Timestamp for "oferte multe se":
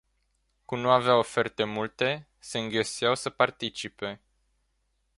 1.19-2.57